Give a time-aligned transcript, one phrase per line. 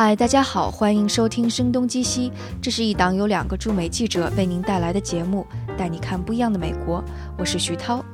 [0.00, 2.30] 嗨，大家好，欢迎收听《声东击西》，
[2.62, 5.44] 这是一档由两个驻美记者为您带来的节目，
[5.76, 7.02] 带你看不一样的美国。
[7.36, 8.04] 我是徐涛。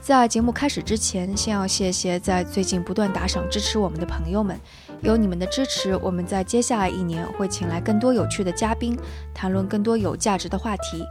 [0.00, 4.58] 在节目开始之前，先要谢谢在最近不断打赏支持我们的朋友们，
[5.02, 8.98] 有你们的支持，我们在接下来一年会请来更多有趣的嘉宾，
[9.34, 11.04] 谈论更多有价值的话题。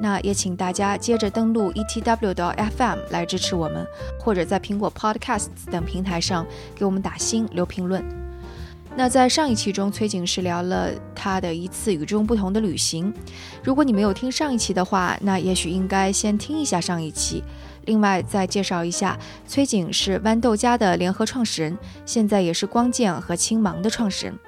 [0.00, 3.84] 那也请大家接着登录 etw 的 FM 来支持我们，
[4.16, 6.46] 或者在苹果 Podcasts 等平台上
[6.76, 8.29] 给我们打星留评论。
[8.96, 13.12] 那在上一期中，崔景是聊了他的一次与众不同的旅行。
[13.62, 17.42] 如果你没有听上一期的话，那也许应该先听一下上一期。
[17.86, 24.38] 另外再介绍一下，崔景是豌豆荚的联合创始人，现在也是光剑和青芒的创始人。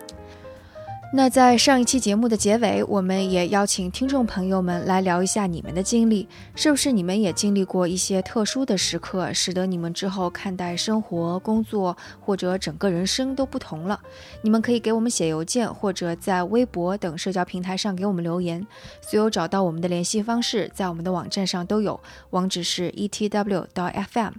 [1.14, 14.00] 那在上一期节目的结尾，我们也邀请听众朋友们来聊一下你们的经历，是不是你们也经历过一些特殊的时刻，使得你们之后看待生活、工作或者整个人生都不同了？
[14.40, 18.66] 你们可以给我们写邮件，或者在微博等社交平台上给我们留言。
[19.02, 24.32] 所有找到我们的联系方式，在我们的网站上都有，网址是 etw 到 fm。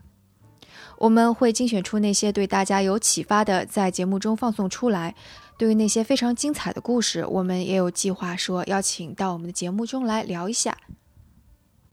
[1.04, 5.14] 我们会精选出那些对大家有启发的，在节目中放送出来。
[5.58, 10.78] 对于那些非常精彩的故事，我们也有计划说邀请到我们的节目中来聊一下。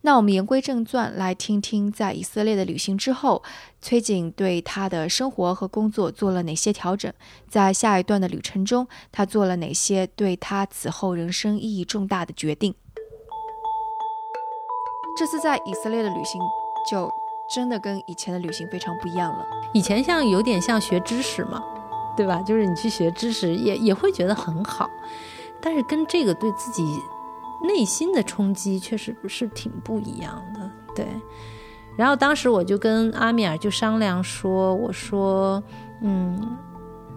[0.03, 3.43] 那我们言归正传，来听听在以色列的旅行之后，
[3.83, 7.13] 崔景对他的生活和工作做了哪些调整，
[7.49, 12.73] 在下一段的旅程中，他做了哪些对他此后人生意义重大的决定。
[15.19, 16.41] 这次在以色列的旅行，
[16.89, 17.11] 就
[17.55, 19.47] 真的跟以前的旅行非常不一样了。
[19.75, 21.63] 以前像有点像学知识嘛。
[22.17, 22.43] 对吧？
[22.43, 24.91] 就是你去学知识，也也会觉得很好，
[25.59, 26.85] 但是跟这个对自己
[27.67, 30.71] 内心的冲击确实不是挺不一样的。
[30.95, 31.07] 对，
[31.97, 35.63] 然后当时我就跟阿米尔就商量说：“我说，
[36.03, 36.59] 嗯，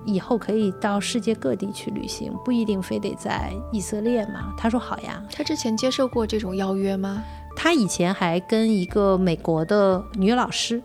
[0.06, 7.22] 以后可以到世界各地去旅行，不一定非得在以色列嘛。”他说：“好呀。”他之前接受过这种邀约吗？
[7.56, 10.82] 他以前还跟一个美国的女老师。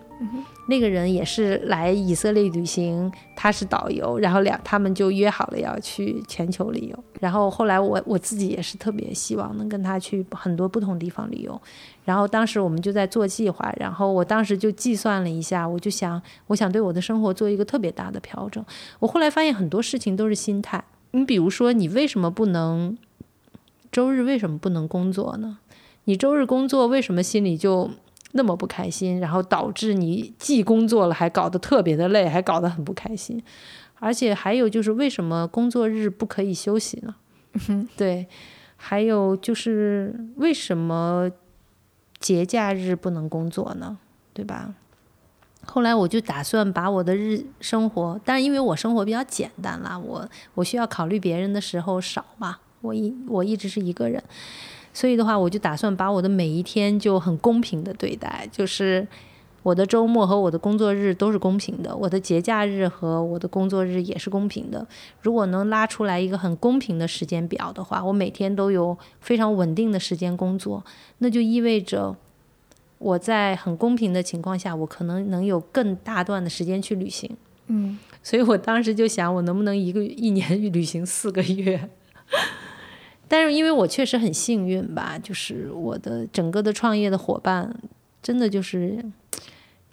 [0.66, 7.04] 那个人也是来以色列旅行，他是导游，然后两他们就约好了要去全球旅游。
[7.20, 11.58] 然后后来我我自己也是特别希望能跟他去很多不同地方旅游。
[12.04, 18.62] 然后当时我们就在做计划，然后我当时就计算了一下，我就想，我想对我的生活做一个特别大的调整。
[18.98, 20.84] 我后来发现很多事情都是心态。
[21.12, 22.98] 你比如说，你为什么不能
[23.90, 25.58] 周日为什么不能工作呢？
[26.08, 27.90] 你周日工作为什么心里就？
[28.32, 33.42] 那么不开心，然后导致你既工作了，还搞得特别的累，还搞得很不开心。
[33.98, 37.14] 而且还有就是，为什么工作日不可以休息呢？
[37.96, 38.26] 对，
[38.76, 41.30] 还有就是为什么
[42.20, 43.96] 节假日不能工作呢？
[44.34, 44.74] 对吧？
[45.64, 54.22] 后来我就打算把我的日生活，但是因为我生活比较简单啦，我我需要考虑别人的时候少嘛，我一我一直是一个人。
[54.98, 59.06] 所以的话，我就打算把我的每一天就很公平的对待，就是
[59.62, 64.84] 我的周末和我的工作日都是公平的，我的节假日和我的工作日也是公平的。
[65.22, 70.84] 如果能拉出来一个很公平的时间表的话，我每天都有非常稳定的时间工作，
[71.18, 72.16] 那就意味着
[72.98, 77.30] 我在很公平的情况下，我可能能有更大段的时间去旅行。
[77.68, 81.88] 嗯，所以我当时就想，我能不能一个一年旅行四个月？
[83.28, 87.72] 但是因为我确实很幸运吧，就是我的整个的创业的伙伴，
[88.22, 89.04] 真的就是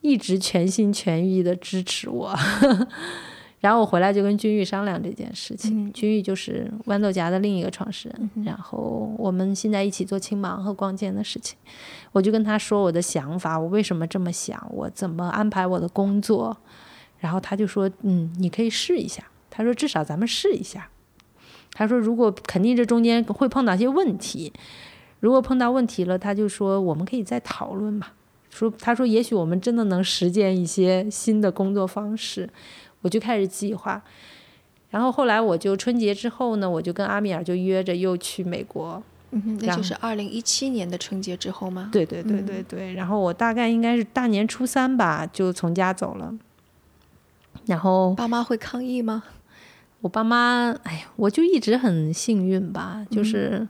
[0.01, 2.33] 一直全心全意的支持我。
[3.59, 11.57] 然后我回来就跟君玉商量这件事情，君玉就是豌豆荚的另一个创始人，然后我们现在一起做青芒和光剑的事情。
[12.11, 16.55] 我就跟他说我的想法，我为什么这么想，我怎么安排我的工作。
[17.17, 19.23] 然后他就说，嗯，你可以试一下。
[19.49, 20.87] 他说至少咱们试一下。
[21.77, 24.51] 他说：“如果肯定这中间会碰到一些问题，
[25.19, 28.07] 如果碰到问题了，他就说我们可以再讨论嘛。
[28.49, 32.49] 说他说也许我们真的能实践一些新的工作方式。
[33.01, 34.01] 我就开始计划，
[34.89, 39.03] 然后后来我就春节之后呢，我就跟阿米尔就约着又去美国。
[39.31, 41.89] 嗯，那就是二零一七年的春节之后吗？
[41.91, 42.93] 对对对对对。
[42.93, 46.33] 然后我大概应该是大年初三吧，就从家走了。
[47.65, 49.23] 然后爸妈会抗议吗？”
[50.05, 53.67] 我爸妈，哎呀，我就一直很幸运吧，就是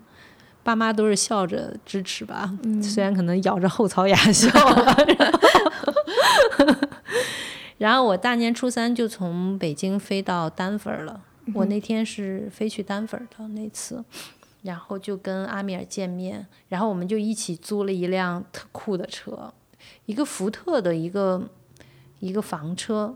[0.64, 2.54] 爸妈都是笑着支持吧，
[2.84, 4.50] 虽然可能咬着后槽牙 笑。
[7.78, 11.22] 然后我大年初三就从北京飞到丹佛了，
[11.54, 14.04] 我那天是飞去丹佛的那次，
[14.64, 19.54] 然后就跟阿米尔见面，然后我们就一起租了一辆特酷的车，
[20.06, 21.48] 一个福特的一个
[22.20, 23.16] 一个房车，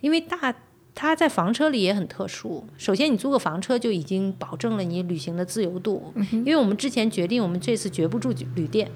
[0.00, 0.52] 因为大。
[1.00, 2.66] 它在房车里也很特殊。
[2.76, 8.90] 首先，你租个房车就已经保证了你旅行的自由度，因为我们之前决定，我们这次绝不住旅店，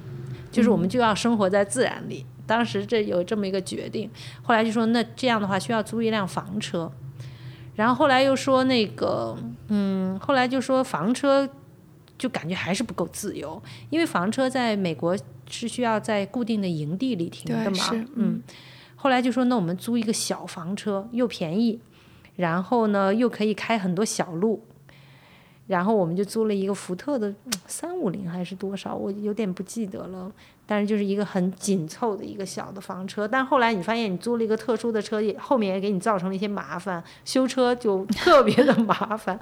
[0.51, 2.27] 就是我们就要生活在自然里。
[2.45, 4.11] 当时这有这么一个决定，
[4.43, 6.91] 后来就说那这样的话需要租一辆房车，
[7.77, 9.39] 然后后来又说那个，
[9.69, 11.49] 嗯，后来就说房车
[12.19, 15.17] 就感觉还是不够自由，因为房车在美国
[15.49, 18.43] 是需要在固定的营地里停的嘛，嗯，
[18.97, 21.79] 后来就说那我们租一个小房车又便宜。
[22.37, 24.63] 然后呢，又可以开很多小路，
[25.67, 27.33] 然后我们就租了一个福特的
[27.67, 30.33] 三五零还是多少，我有点不记得了。
[30.65, 33.29] 但是就是一个很紧凑的一个小的房车。
[33.29, 39.39] 但后来你发现你租了一个特殊的车，也后面也给你造成了一些麻烦，修车就特别的麻烦。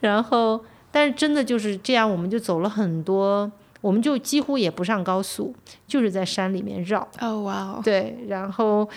[0.00, 0.60] 然后，
[0.90, 3.50] 但是真的就是这样，我们就走了很多，
[3.80, 5.54] 我们就几乎也不上高速，
[5.86, 7.06] 就是在山里面绕。
[7.20, 7.80] 哦，哇哦。
[7.84, 8.88] 对，然后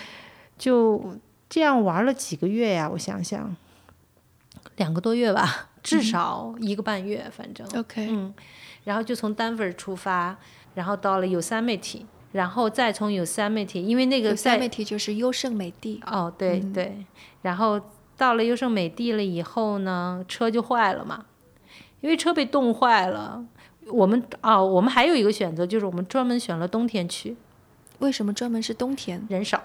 [0.58, 1.00] 就。
[1.52, 2.88] 这样玩了几个月呀？
[2.90, 3.54] 我想想，
[4.76, 7.66] 两个多月吧，至少一个半月，反正。
[7.78, 8.08] OK。
[8.10, 8.32] 嗯，
[8.84, 10.38] 然后就从丹佛出发，
[10.74, 16.02] 然后到了 Yosemite，然后再从 Yosemite，因为那个 Yosemite 就是优胜美地。
[16.06, 17.04] 哦，对对。
[17.42, 17.78] 然后
[18.16, 21.26] 到了优胜美地了以后呢，车就坏了嘛，
[22.00, 23.44] 因为车被冻坏了。
[23.88, 27.36] 我们哦，我们还有一个选择，就是我们专门选了冬天去。
[27.98, 29.26] 为什么专门是冬天？
[29.28, 29.62] 人少。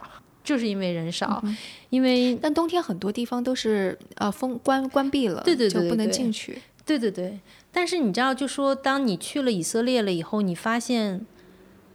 [0.47, 1.43] 就是因为人少，
[1.89, 6.61] 因为但冬天很多地方都是呃封关关闭了，对对对，就不能进去。
[6.85, 7.37] 对对对，
[7.69, 11.25] 但是你知道，就说当你去了以色列了以后，你发现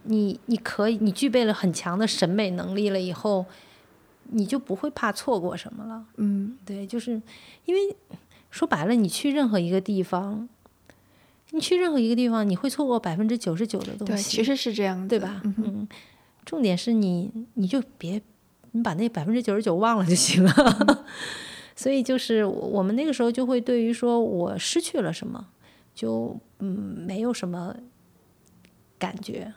[0.03, 3.43] 你你可以，你具备了很强的审美能力了以后，
[4.29, 6.05] 你就不会怕错过什么了。
[6.17, 7.19] 嗯，对，就是
[7.65, 7.95] 因为
[8.51, 10.47] 说白了，你去任何一个地方，
[11.49, 14.13] 你去任何一个地方，你会错过百分之九十九的东西。
[14.13, 15.41] 对，其实是这样，对吧？
[15.43, 15.87] 嗯，
[16.45, 18.21] 重点是你你就别。
[18.73, 21.05] 你把那百分之九十九忘了就行了，
[21.75, 25.47] 所以就是我们那个时候就会对于说我失去了什么，
[25.95, 26.67] 就嗯
[27.07, 27.75] 没有什么
[28.99, 29.53] 感觉，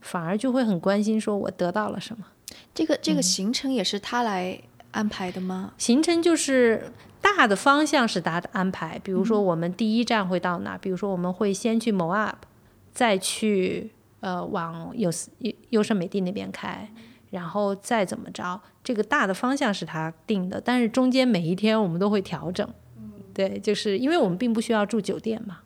[0.00, 2.26] 反而就会很关心说我得到了什么。
[2.74, 4.60] 这个这个行程也是他来
[4.90, 5.72] 安排的吗？
[5.78, 10.76] 行程就是大的方向是他的安排，比如说我们第一站会到哪？
[10.78, 12.34] 比如说我们会先去 Moab，
[12.92, 13.90] 再去
[14.20, 16.90] 呃往有优优胜美地那边开。
[17.36, 22.66] 然后再怎么着，这个大的方向是他定的，但是中间每一天我们都会调整。
[23.34, 25.58] 对，就是因为我们并不需要住酒店嘛，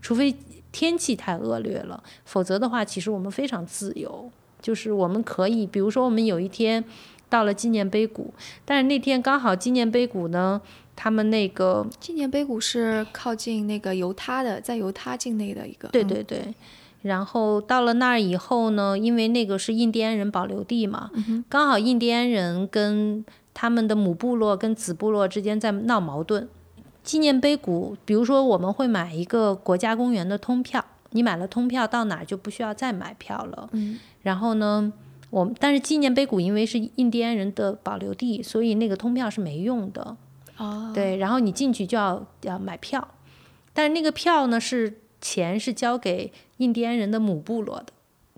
[0.00, 0.32] 除非
[0.70, 4.30] 天气太恶劣了，否则的话，其实我们非常自由。
[4.62, 6.84] 就是我们可以，比如说我们有一天
[7.28, 8.32] 到了纪念碑谷，
[8.64, 10.60] 但是那天刚好纪念碑谷呢，
[10.94, 15.88] 他们那个纪念碑谷是靠近那个犹他的，在犹他境内的一个。
[15.88, 16.54] 对对对。
[17.02, 21.10] 然后到了那儿以后呢，因为那个是印第安人保留地嘛，
[21.48, 23.24] 刚好印第安人跟
[23.54, 26.48] 他们的母部落跟子部落之间在闹矛盾。
[27.04, 33.70] 纪念碑谷，比如说我们会买一个国家公园的通票，你买了通票到哪儿就不需要再买票了。
[34.22, 34.92] 然后呢，
[35.30, 40.16] 我但是纪念碑谷因为是印第安人的保留地，所以那个通票是没用的。
[40.56, 43.08] 哦，对，然后你进去就要要买票，
[43.72, 44.98] 但是那个票呢是。
[45.20, 47.86] 钱是交给印第安人的母部落的，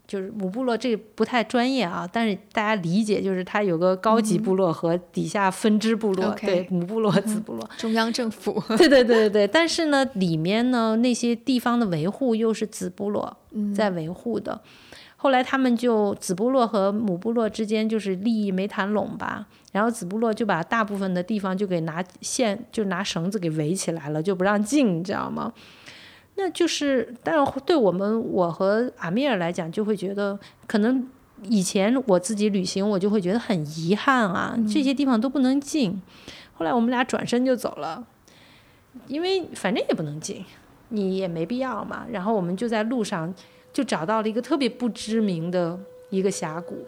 [0.07, 9.47] 就是母部落这不太专业啊，但是大家理解就是它有个高级部落和底下分支部落，对母部落、子部落，中央政府， 对对对对对。
[9.47, 13.37] 但是呢，里面呢那些地方的维护又是子部落
[13.75, 14.61] 在维护的。
[15.23, 25.53] 后来他们就子部落和母部落之间就是利益没谈拢吧，然后子部落就把大部分的地方就给拿线就拿绳子给围起来了，就不让进，你知道吗？
[26.37, 31.07] 那就是，但是对我们我和阿米尔来讲，就会觉得可能
[31.45, 36.01] 以前我自己旅行，我就会觉得很遗憾啊，这些地方都不能进。
[36.55, 38.07] 后来我们俩转身就走了，
[39.07, 40.45] 因为反正也不能进，
[40.89, 42.07] 你也没必要嘛。
[42.11, 43.35] 然后我们就在路上
[43.73, 45.79] 就找到了一个特别不知名的
[46.11, 46.87] 一个峡谷，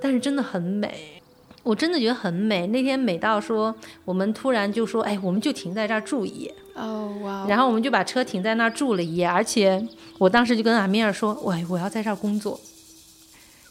[0.00, 1.15] 但是真的很美，
[1.66, 2.64] 我真的觉得很美。
[2.68, 6.54] 那天美到说，我们突然就说，哎，我们就停在这儿住一夜。
[6.74, 7.44] 哦哇！
[7.48, 9.84] 然后我们就把车停在那儿住了一夜，而且
[10.18, 12.60] 我当时就跟阿米尔说：“喂，我要在这儿工作，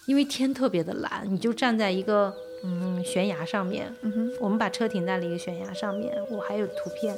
[0.08, 2.34] 因为天特别的蓝，你就站在一个
[2.66, 3.94] 嗯悬崖上面。
[4.02, 7.16] 嗯哼，我们把车停在了一个悬崖上面，我还有图片。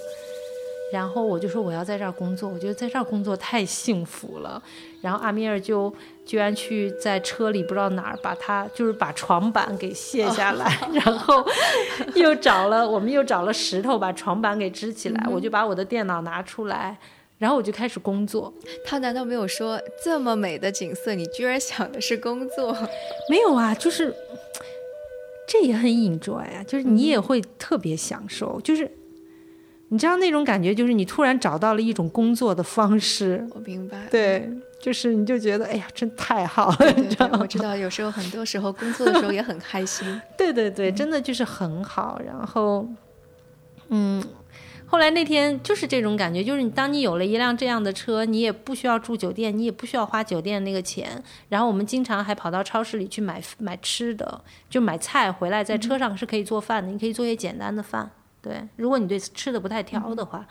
[0.91, 4.61] 然后我就说我要在这儿工作，我觉得在这儿工作太幸福了。
[5.01, 5.93] 然后阿米尔就。”
[6.27, 11.41] 居然去在车里不知道哪儿把他就是把床板给卸下来，然后
[12.15, 16.97] 又找了我们又找了石头把床板给支起来，我就把我的电脑拿出来，
[17.37, 18.53] 然后我就开始工作。
[18.83, 22.75] 他难道没有说这么美的景色，你居然想的是工作？
[23.31, 24.13] 没有啊，就是
[25.47, 28.91] 这也很 enjoy 啊，就是你也会特别享受，就是
[29.89, 34.05] 你知道那种感觉，就是你突然找到了一种工作的方式，我明白。
[34.11, 34.49] 对，
[34.81, 37.39] 就是你就觉得哎呀，真太好了，对你知道吗？
[37.41, 40.21] 我知道，有时候很多时候工作的时候也很开心。
[40.37, 42.19] 对对对，真的就是很好。
[42.25, 42.85] 然后，
[43.87, 44.21] 嗯，
[44.85, 51.23] 后来那天就是这种感觉，就是你当你有了一辆这样的车，你也不需要住酒店，你也不需要花酒店那个钱。
[51.47, 58.11] 然后我们经常还跑到超市里去买买吃的，就买菜回来，在车上是可以做饭的，你可以做一些简单的饭。
[58.41, 60.45] 对，如果你对吃的不太挑的话，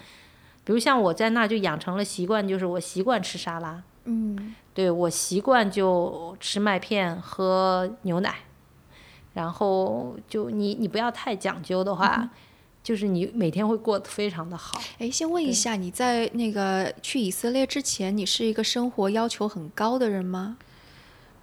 [0.65, 3.83] 比如像我在那就养成了习惯，就是我习惯吃沙拉。
[4.05, 8.37] 嗯，对我习惯就吃麦片喝牛奶，
[9.35, 12.31] 然后就你你不要太讲究的话，
[12.83, 14.81] 就是你每天会过得非常的好。
[14.99, 20.57] 哎，先问一下，你在那个去以色列之前，你是一个生活要求很高的人吗？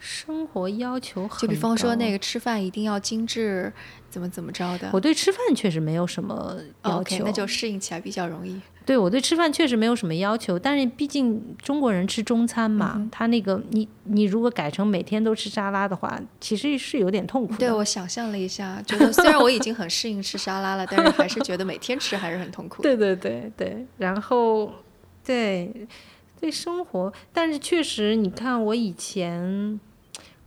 [0.06, 3.72] 生活要求很就比方说那个吃饭一定要精致，
[4.10, 4.90] 怎么怎么着的？
[4.92, 8.60] 我对吃饭确实没有什么要求，那就适应起来比较容易。
[8.86, 17.60] 对我对吃饭确实没有什么要求，但是毕竟中国人吃中餐嘛，嗯他那个你你如果改成每天都吃沙拉的话，其实是有点痛苦的。
[17.60, 22.84] 对我想象了一下，觉得虽然我已经很适应吃沙拉了，但是还是觉得每天吃还是很痛苦。
[22.84, 24.70] 对对对对，然后
[25.24, 25.88] 对
[26.42, 29.80] 对生活，但是确实，你看我以前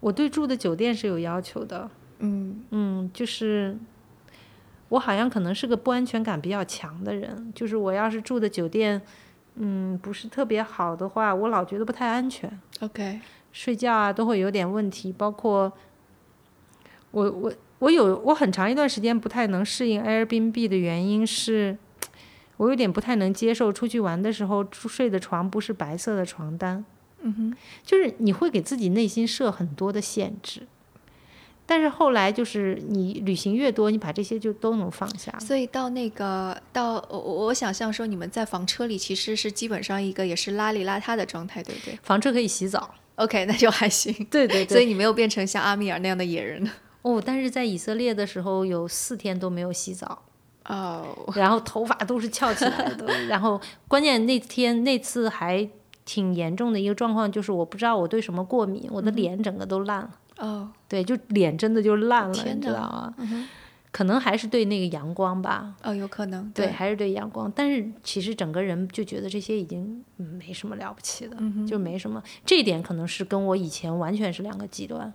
[0.01, 2.63] 我对住的酒店是有要求的，嗯。
[2.71, 3.77] 嗯，就是
[4.89, 9.01] 我好像可能是个不安全感比较强的人，就是我要是住的酒店，
[9.57, 12.61] 嗯，不是特别好的话，我老觉得不太安全。
[12.81, 13.21] ，OK，
[13.53, 15.73] 睡觉啊都会有点问题，包括
[17.11, 21.77] 我我我有我很长一段时间不太能适应 Airbnb 的原因是，
[22.59, 26.85] 我有点不太能接受出去玩的时候睡的床不是白色的床单，
[27.27, 30.63] 嗯哼，就是你会给自己内心设很多的限制。
[31.69, 35.37] 但是后来就是你旅行越多，你把这些就都能放下。
[35.41, 44.15] 所以到那个到我我我想象说，你们在房车里其实是基本上一个也是邋里邋遢的状态，对不对房车可以洗澡，？OK，那就还行。
[44.31, 46.71] 对对所以你没有变成像阿米尔那样的野人。
[47.03, 50.23] 哦，但是在以色列的时候有四天都没有洗澡。
[50.67, 55.69] 哦，然后头发都是翘起来的， 然后关键那天那次还
[56.07, 63.15] 挺严重的一个状况，就是我不知道我对什么过敏，我的脸整个都烂了，哦，对，就脸真的就烂了，你知道吗？
[63.19, 63.47] 嗯，
[63.91, 71.37] 可能还是对那个阳光吧，哦，有可能，对，还是对阳光，但是其实整个人就觉得这些已经嗯没什么了不起的，
[71.67, 75.13] 就没什么，这一点可能是跟我以前完全是两个极端。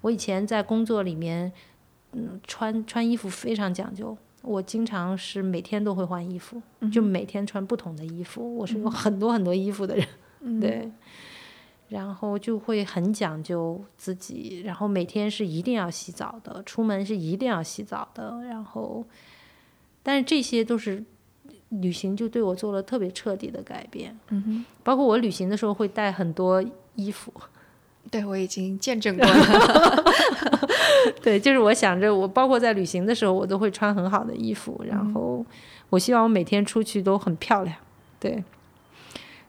[0.00, 1.52] 我以前在工作里面，
[2.12, 10.04] 嗯，穿穿衣服非常讲究，我经常是每天都会换衣服，就每天穿不同的衣服，我是有很多很多衣服的人，
[10.42, 10.90] 嗯对。
[11.88, 19.04] 然后就会很讲究自己，然后每天是一定要洗澡的，出门是一定要洗澡的，然后，
[20.02, 21.04] 但是这些都是
[21.68, 27.30] 旅行就对我做了特别彻底的改变，嗯哼，包括我旅行的时候会带很多衣服，
[28.10, 30.04] 对我已经见证过了。
[31.20, 35.44] 对，就是我想着我包括在旅行的时候，我都会穿很好的衣服，然后
[35.90, 37.76] 我希望我每天出去都很漂亮，
[38.18, 38.42] 对。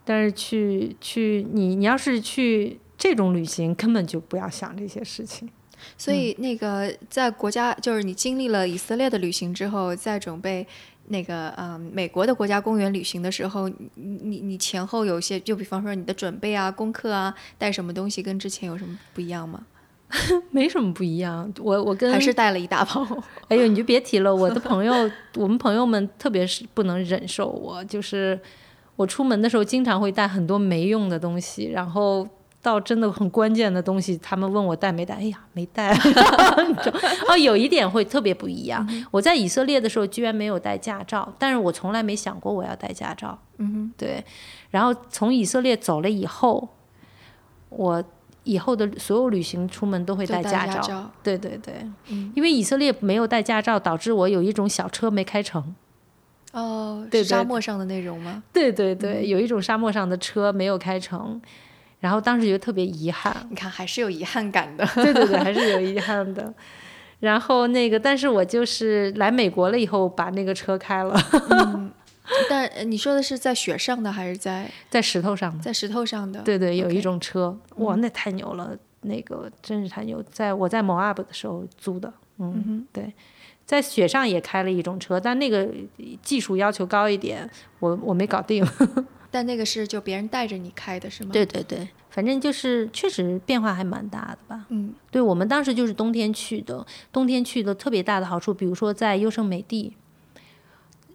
[0.05, 5.50] 但是去去你你要是去这种旅行，根本就不要想这些事情。
[5.98, 10.65] 所以那个在国家，就是你经历了以色列的旅行之后，在准备
[11.07, 19.65] 那个嗯美国的国家公园旅行的时候，你你你前后有一些，就比方说你的准备啊、功课啊，带什么东西跟之前有什么不一样吗？
[20.51, 23.05] 没什么不一样，我我跟还是带了一大包？
[23.50, 24.93] 哎呦，你就别提了，我的朋友，
[25.36, 28.39] 我们朋友们特别是不能忍受我，就是
[28.96, 32.28] 我出门的时候经常会带很多没用的东西，然后
[32.62, 35.94] 到真的很关键的东西，他们问我带没带，哎呀，没带。
[37.28, 43.38] 哦，有一点会特别不一样，我在以色列的时候居然没有带驾照，但是我从来没想过我要带驾照。
[43.58, 44.24] 嗯对，
[44.70, 46.70] 然后从以色列走了以后，
[47.70, 48.04] 我
[48.44, 50.74] 以后的所有旅行出门都会带带驾照。
[50.74, 51.12] 驾照。
[51.24, 51.74] 对对对，
[52.10, 55.76] 嗯因为以色列没有带驾照，导致我有一种小车没开成。
[56.53, 58.41] 哦，对沙漠上的那种吗？
[58.53, 61.41] 对对对，有一种沙漠上的车没有开成，
[62.00, 63.36] 然后当时觉得特别遗憾。
[63.50, 64.86] 你看还是有遗憾感的。
[64.95, 66.53] 对对对，还是有遗憾的。
[67.19, 71.17] 然后那个，但是我就是来美国了以后，把那个车开了，
[72.50, 75.63] 但呃你说的是在雪上的还是在在石头上的。
[75.63, 76.41] 在石头上的？
[76.41, 83.13] 对对，有一种车，哇，那太牛了，那个真是太牛，在我在某 UP 的时候租的，嗯，嗯对，
[83.74, 85.68] 在雪上也开了一种车，但那个
[86.22, 87.50] 技术要求高一点，
[87.80, 88.63] 我我没搞定。
[89.32, 91.32] 但那个是就别人带着你开的是吗？
[91.34, 94.68] 对对对，反正就是确实变化还蛮大的吧。
[94.70, 99.94] 嗯对我们当时就是冬天去的，冬天去的特别大的好处，比如说在优胜美地。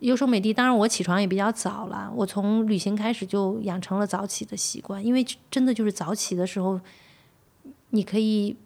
[0.00, 6.80] 优胜美地，当然我起床也比较早了，我从旅行开始就养成了早起的习惯，因为真的就是早起的时候，
[7.90, 8.56] 你可以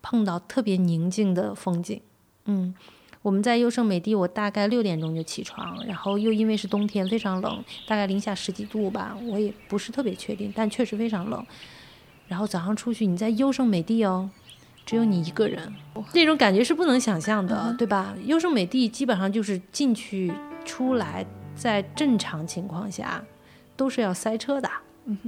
[0.00, 2.00] 碰到特别宁静的风景。
[2.46, 2.74] 嗯，
[3.26, 11.44] 我们在优胜美地，我大概六点钟就起床，然后又因为是冬天，非常冷，大概零下十几度吧，我也不是特别确定，但确实非常冷。
[12.28, 14.30] 然后早上出去，你在优胜美地哦，
[14.84, 15.74] 只有你一个人，
[16.14, 18.14] 那种感觉是不能想象的，对吧？
[18.26, 20.32] 优胜美地基本上就是进去
[20.64, 23.24] 出来，在正常情况下
[23.76, 24.70] 都是要塞车的，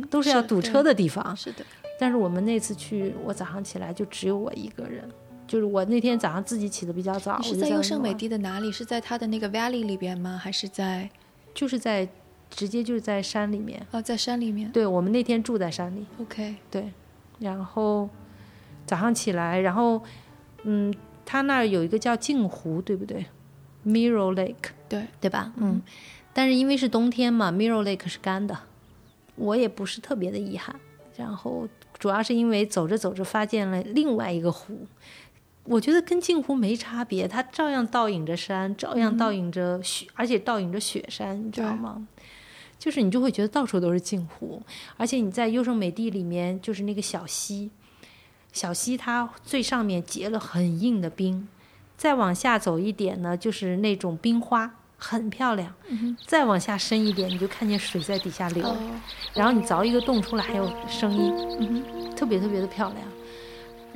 [0.09, 1.37] 都是要堵车的地方。
[1.37, 1.67] 是的，
[1.99, 5.11] 但是我们那次去，我早上起来就只有我一个人，
[5.49, 8.71] 就是我那天早上自己起的比较早，你是在优胜美地的哪里？
[8.71, 10.38] 是在它的那个 valley 里边吗？
[10.40, 11.11] 还是在
[11.55, 12.07] 就是在
[12.50, 13.85] 直接就是在山里面。
[13.90, 16.93] 哦，在山里面对我们那天住在山里，？OK，对，
[17.38, 18.09] 然后
[18.87, 20.00] 早上起来，然后
[20.62, 23.26] 嗯，他那儿有一个叫镜湖，对不对
[23.87, 25.52] ？Mirror Lake，对对吧？
[25.57, 25.81] 嗯，
[26.33, 28.57] 但是因为是冬天嘛，Mirror Lake 是干的，
[29.37, 30.76] 我也不是特别的遗憾。
[31.17, 31.67] 然后
[31.99, 34.87] 主要是因为走着走着发现了另外一个湖，
[35.69, 42.07] 我觉得跟镜湖没差别，它照样倒影着山，照样倒影着雪，而且倒影着雪山，你知道吗？
[42.79, 44.63] 就是你就会觉得到处都是镜湖，
[44.97, 47.71] 而且你在优胜美地里面，就是那个小溪，
[48.53, 51.49] 小溪它最上面结了很硬的冰，
[51.97, 55.75] 再往下走一点呢，就是那种冰花，很漂亮。
[56.25, 58.77] 再往下深一点，你就看见水在底下流，哦，
[59.35, 61.85] 然后你凿一个洞出来还有声音，嗯
[62.15, 63.18] 特别特别的漂亮。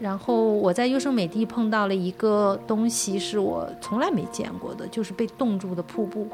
[0.03, 6.29] 然后我在优胜美地碰到了一个东西，是我从来没见过的，就是被冻住的瀑布。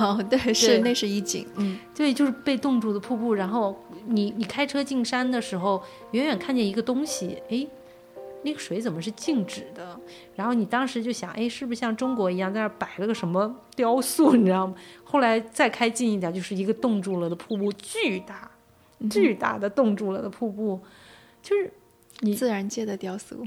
[0.00, 3.34] 哦，对，是对那是一景，嗯，对，就是被冻住的瀑布。
[3.34, 3.76] 然后
[4.06, 7.68] 你你开车进山的时候，远远看见一个东西，诶，
[8.44, 9.98] 那个水怎么是静止的？
[10.34, 14.74] 然后你当时就想，诶，是不是像中国一样在那儿摆了个什么雕塑，你知道吗？
[15.04, 18.50] 后来再开近一点，就是一个冻住了的瀑布，巨大、
[19.10, 20.80] 巨大的冻住了的瀑布，
[21.42, 21.70] 就是
[22.22, 23.46] 你自然界的雕塑，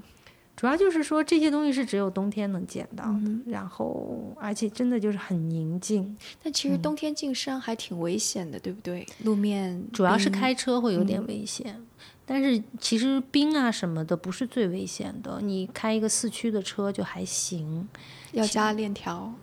[0.55, 6.15] 主要就是说这些东西是只有冬天能见到的，嗯然后而且真的就是很宁静。
[6.43, 9.05] 但其实冬天进山还挺危险的，对不对？
[9.23, 11.81] 路面主要是开车会有点危险，
[12.25, 17.88] 但是其实冰啊什么的不是最危险的，你开一个四驱的车就还行。
[18.31, 19.33] 要加链条，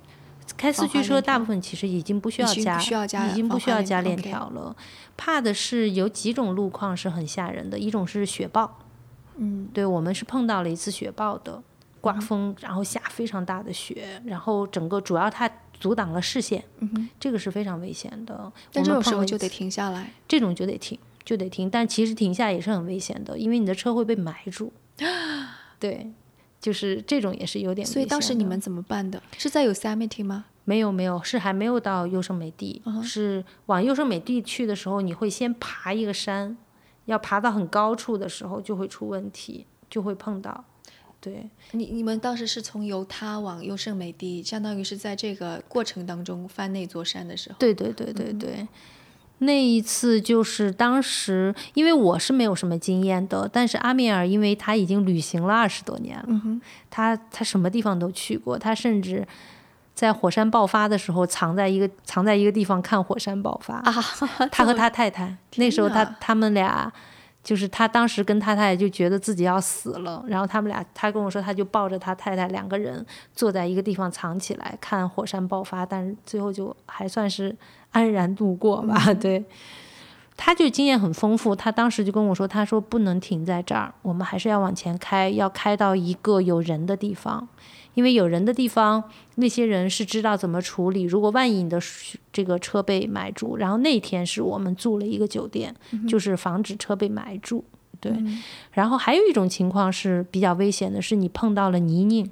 [0.57, 4.77] 开四驱车大部分其实已经不需要加，需要加已经不需要加链条了。
[5.17, 8.79] 怕的是有几种路况是很吓人的，一种是雪暴，
[9.43, 11.61] 嗯，对我们是碰到了一次雪暴的，
[12.01, 15.51] 刮风，然后下非常大的雪，然后整个主要它
[15.81, 18.35] 阻挡了视线，嗯，这个是非常危险的。
[18.35, 21.69] 我但这们碰了一次种时候就得停下来，这种就得停，就得停。
[21.69, 24.73] 但其实停下也是很危险的，因为你的车会被埋住。
[25.81, 26.13] 对，
[26.61, 27.93] 就是这种也是有点危险。
[27.93, 29.21] 所以当时你们怎么办的？
[29.37, 30.45] 是在 Yosemite 吗？
[30.65, 36.57] 没有没有，是还没有到优胜美地，嗯是往优胜美地去的时候，你会先爬一个山，
[37.07, 40.65] 要爬到很高处的时候就会出问题，就会碰到。
[41.21, 47.57] 对，你你们当时是从犹他往优胜美地，相当于是在这个过程当中翻那座山的时候。
[47.61, 48.67] 对对对对对，
[49.39, 56.61] 那一次就是当时，因为我是没有什么经验的，但是阿米尔因为他已经旅行了二十多年了，嗯，
[56.91, 59.25] 他他什么地方都去过，他甚至
[59.95, 63.77] 在火山爆发的时候藏在一个藏在一个地方看火山爆发。
[63.77, 63.93] 啊，
[64.53, 66.93] 他和他太太那时候他他们俩。
[67.45, 77.57] 就是他当时跟他太太就觉得自己要死了，然后他们俩，他跟我说，他就抱着他太太两个人坐在一个地方藏起来看火山爆发，但是最后就还算是
[77.91, 79.13] 安然度过吧。
[79.21, 79.45] 对，
[80.37, 87.49] 他就经验很丰富，他当时就跟我说，他说不能停在这儿，我们还是要往前开，要开到一个有人的地方，
[87.95, 89.05] 因为有人的地方，
[89.37, 91.03] 那些人是知道怎么处理。
[91.03, 91.79] 如果万一你的
[92.33, 95.75] 这个车被埋住，然后那天是我们住了一个酒店，
[96.09, 97.65] 就是防止车被埋住。
[98.01, 98.13] 对，
[98.73, 102.29] 然后还有一种情况是比较危险的，是你碰到了泥泞。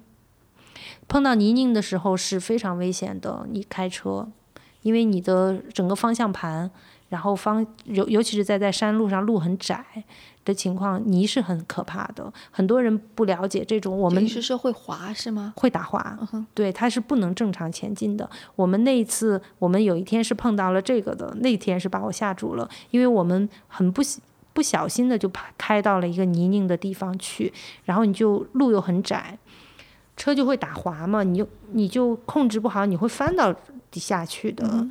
[1.07, 4.29] 碰到泥泞的时候是非常危险的，你开车，
[4.83, 6.71] 因为你的整个方向盘，
[7.09, 9.85] 然后方尤尤其是在在山路上路很窄
[10.45, 12.33] 的情况，泥是很可怕的。
[12.51, 15.53] 很多人不了解这种，我们你是说会滑是吗？
[15.57, 16.19] 会打滑，
[16.55, 18.29] 对，它是不能正常前进的。
[18.57, 24.03] 我们那一次，我们有一天是碰到了这个的，那天是把我吓住了，因为我们很不
[24.53, 27.53] 不小心的就开开到了一个泥泞的地方去，
[27.85, 29.39] 然后你就路又很窄，
[30.17, 33.55] 车就会打滑嘛，你就你就控制不好，你会翻到
[33.91, 34.87] 底下去的。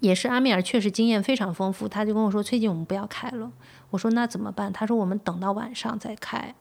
[0.00, 3.50] 也是阿米尔确实经验非常丰富，他就跟我说，最近我们不要开了。
[3.90, 4.72] 我说那怎么办？
[4.72, 6.54] 他说我们等到晚上再开。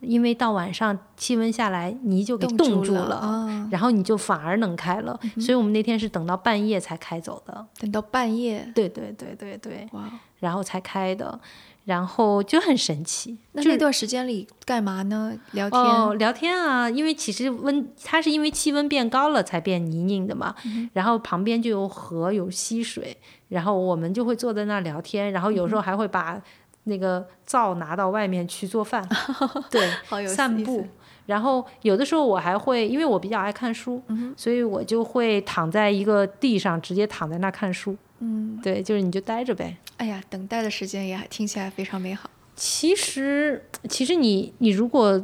[0.00, 5.20] 因为到晚上气温下来，泥就给冻住了，然后你就反而能开了。
[5.38, 7.66] 所以我们那天是等到半夜才开走的。
[7.78, 8.66] 等到半夜？
[8.74, 9.86] 对对对对对。
[9.92, 10.08] 哇！
[10.38, 11.38] 然后才开的，
[11.84, 13.36] 然后就很神奇。
[13.52, 15.36] 那那段时间里干嘛呢？
[15.52, 15.82] 聊天？
[15.82, 16.88] 哦，聊天啊！
[16.88, 20.54] 因为其实温，它是因为气温变高了才变泥泞的嘛。
[20.92, 23.16] 然后旁边就有河有溪水，
[23.48, 26.40] 然后我们就会坐在那儿聊天，然后有时候还会把。
[26.84, 29.06] 那个灶拿到外面去做饭，
[29.70, 29.86] 对，
[30.26, 30.84] 散步。
[31.26, 34.02] 然后有的时候我还会，因为我比较爱看书，
[34.34, 37.94] 所以我就会躺在一个地上，直接躺在那看书。
[38.20, 39.76] 嗯，对，就是你就待着呗。
[39.96, 42.30] 哎呀，等待的时间也听起来非常美好。
[42.54, 45.22] 其实，其实你你如果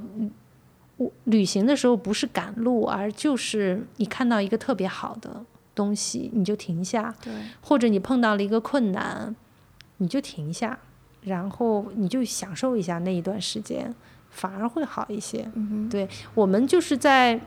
[1.24, 7.14] 旅行的时候不是赶路，而就是你看到一个特别好的东西，你就停下。
[7.22, 7.32] 对。
[7.61, 9.37] 或者你碰到了一个困难，
[9.98, 10.78] 你就停下。
[11.22, 13.92] 然后你就享受一下那一段时间，
[14.30, 15.44] 反而会好一些。
[15.54, 17.40] 嗯对我们就是在，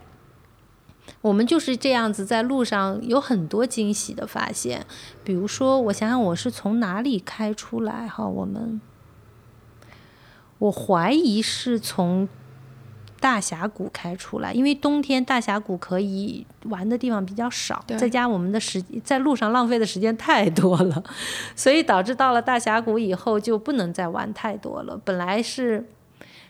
[1.21, 4.85] 我们就是这样子，在路上有很多惊喜的发现。
[5.23, 8.07] 比如说，我想想，我是从哪里开出来？
[8.07, 8.79] 哈，我们，
[10.59, 12.27] 我怀疑是从。
[13.21, 21.03] 大峡谷开出来，因为冬天大峡谷可以玩的地方比较少，再加我们的时在路上浪费的时间太多了，
[21.53, 24.97] 所以导致到了大峡谷以后就不能再玩太多了。
[25.03, 25.85] 本来是，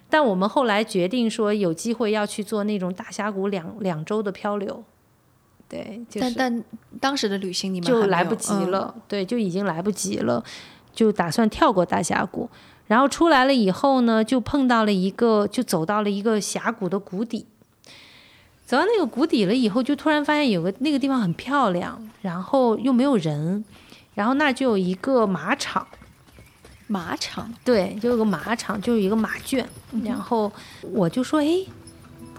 [0.09, 4.83] 但我们后来决定说有机会要去做那种大峡谷两两周的漂流，
[5.67, 6.63] 对，但但
[6.99, 10.43] 当时的旅行你们就来不及了，对，就已经来不及了，
[10.93, 12.49] 就打算跳过大峡谷。
[12.87, 17.45] 然后出来了以后呢，就碰到了一个，就走到了一个峡谷的谷底。
[18.65, 23.63] 走到那个谷底了以后，就突然发现有个那个地方很漂亮，然后又没有人，
[24.15, 25.87] 然后那就有一个马场。
[26.89, 27.49] 马场？
[27.63, 29.65] 对，就有个马场，就有一个马圈。
[30.03, 30.51] 然后
[30.91, 31.59] 我就说：“哎，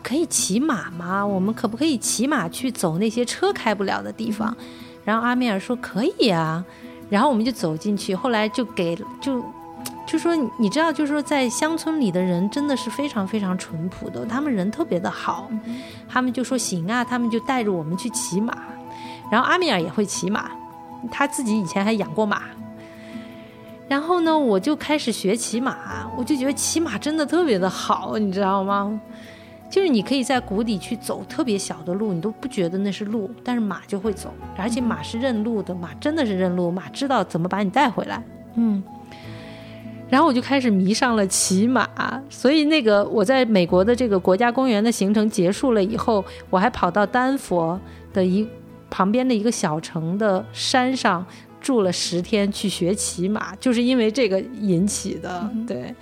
[0.03, 1.25] 可以骑马吗？
[1.25, 4.55] 我们可不可以骑马去走那些车开不了的地方？”
[5.07, 6.63] 然后阿米尔说：“可以啊。”
[7.09, 9.43] 然后我们就走进去，后来就给就。
[10.07, 15.49] 就说你知道，就是说在乡村里的人真的是非常非常淳朴的，他们人特别的好。
[16.09, 18.53] 他们就说行啊，他们就带着我们去骑马。
[19.31, 20.51] 然后阿米尔也会骑马，
[21.13, 22.43] 他自己以前还养过马。
[23.91, 29.01] 然后呢，我就开始学骑马，我就觉得骑马真的特别的好，你知道吗？
[29.69, 38.23] 就是你可以在谷底去走特别小的路，你都不觉得那是路，但是马就会走，而且马是认路的，马真的是认路，马知道怎么把你带回来。
[38.55, 38.81] 嗯。
[40.09, 41.89] 然后我就开始迷上了骑马，
[42.29, 47.77] 所以那个我在美国的这个国家公园的行程结束了以后，我还跑到丹佛
[48.13, 48.47] 的一
[48.89, 51.27] 旁边的一个小城的山上
[51.61, 55.51] 住了十天去学骑马，就是因为这个引起的。
[55.67, 55.95] 对，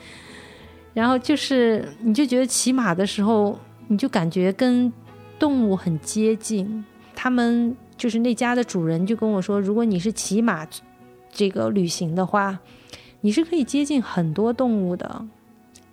[0.95, 4.93] 然后就是你就觉得骑马的时候，你就感觉跟
[5.39, 6.85] 动物很接近。
[7.15, 10.67] 他们就是那家的主人就跟我说，如果你是骑马
[11.33, 12.59] 这个旅行的话。
[13.21, 15.27] 你是可以接近很多动物的，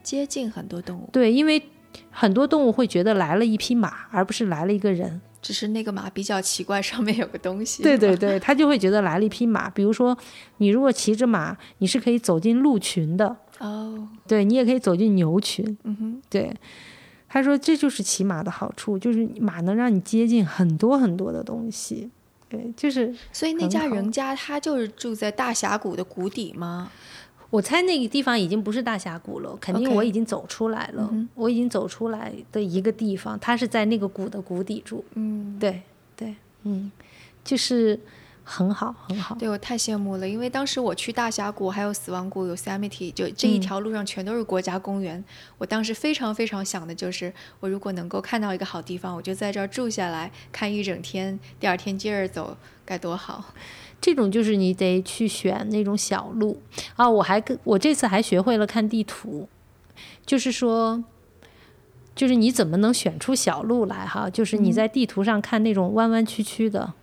[0.03, 1.09] 接近很多动物。
[1.11, 1.59] 对，因为
[2.11, 5.19] 很多动物会觉得来了一匹马，而不是来了一个人。
[5.45, 7.83] 只是那个马比较奇怪， 上面有个东西。
[7.83, 9.69] 对对对，他就会觉得来了一匹马。
[9.69, 10.17] 比如说，
[10.57, 13.37] 你如果骑着马，你是可以走进鹿群的。
[13.59, 14.07] 哦。
[14.27, 15.77] 对你也可以走进牛群。
[15.83, 16.21] 嗯哼。
[16.27, 16.51] 对，
[17.29, 22.09] 他说这就是骑马的好处，就是马能让你接近很多很多的东西。
[22.49, 23.13] 对，就是。
[23.31, 26.91] 所以那家人家他就是住在大峡谷的谷底吗？
[27.55, 31.09] 我猜那个地方已经不是大峡谷了，肯定我已经走出来了。
[31.35, 35.05] 我已经走出来的一个地方，它是在那个谷的谷底住。
[35.13, 35.81] 嗯，对
[36.17, 36.91] 对，嗯，
[37.45, 37.97] 就是
[38.43, 39.35] 很好很好。
[39.35, 45.23] 对我太羡慕了，因为当时我去大峡谷，还有死亡谷，有 Yosemite，就这一条路上全都是国家公园。
[45.57, 53.45] 我当时非常非常想的就是，我如果能够看到一个好地方，我就在这儿住下来看一整天，第二天接着走，该多好。
[54.01, 56.61] 这种就是你得去选那种小路
[56.95, 57.09] 啊！
[57.09, 59.47] 我还跟我这次还学会了看地图，
[60.25, 61.03] 就是说，
[62.15, 64.29] 就是你怎么能选出小路来哈？
[64.29, 66.93] 就是你在地图上看那种弯弯曲曲的。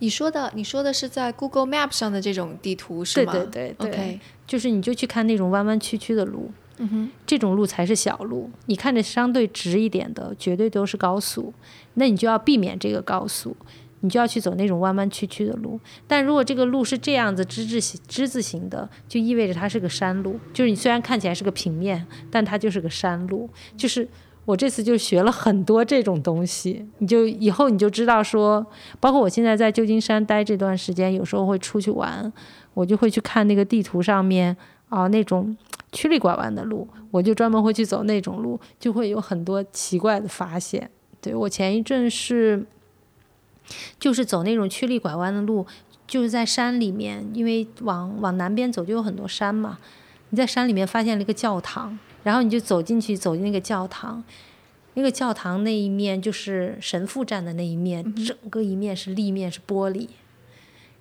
[0.00, 3.32] 你说的，你说的是在 Google Map 上的这种地图是吗？
[3.32, 8.50] 对对对对，就是你就去看那种弯弯曲曲的路，嗯哼，这种路才是小路。
[8.66, 11.52] 你看着相对直一点的，绝对都是高速，
[11.94, 13.54] 那你就要避免这个高速。
[14.00, 20.38] 你就要去走那种弯弯曲曲的路，但如果这个路是这样子之字形之字形的，就意味着它是个山路。
[20.52, 23.48] 就是你虽然看起来是个平面，但它就是个山路。
[23.76, 24.08] 就是
[24.46, 28.66] 我这次就学了很多这种东西，你就以后你就知道说，
[28.98, 32.32] 包括我现在在旧金山待这段时间，有时候会出去玩，
[32.74, 34.56] 我就会去看那个地图上面
[34.88, 35.56] 啊那种
[35.92, 40.90] 曲里拐弯的路，我就专门会去走那种路，就会有很多奇怪的发现。
[41.20, 42.64] 对我前一阵是，
[43.98, 45.66] 就是走那种曲里拐弯的路，
[46.06, 49.78] 就是在山里面，因为往往南边走就有很多山嘛，
[50.30, 51.98] 你在山里面发现了一个教堂。
[52.22, 54.22] 然后你就走进去，走进那个教堂，
[54.92, 60.06] 那个教堂那一面就是神父站的那一面，整个一面是立面是玻璃，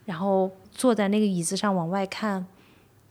[0.06, 2.48] 然后坐在那个椅子上往外看，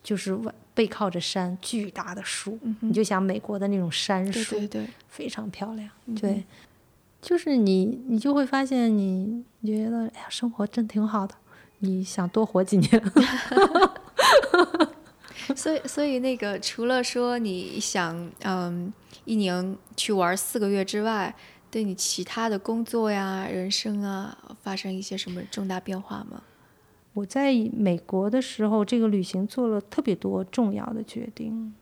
[0.02, 6.42] 就是外背靠着山，巨大的树，你就想美国的那种山树，对对，非常漂亮，对，
[7.28, 11.34] 就是你你就会发现你你觉得哎呀生活真挺好的，
[11.80, 12.88] 你想多活几年。
[15.54, 18.90] 所以，所以那个除了说你想，嗯，
[19.26, 21.34] 一年去玩四个月之外，
[21.70, 26.40] 对你其他的工作呀、人生啊，发生一些什么重大变化吗？
[27.12, 31.74] 我在美国的时候，这个旅行做了特别多重要的决定，